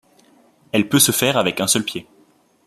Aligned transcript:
Elle 0.71 0.89
peut 0.89 0.97
se 0.97 1.11
faire 1.11 1.37
avec 1.37 1.61
un 1.61 1.67
seul 1.67 1.83
pied. 1.83 2.07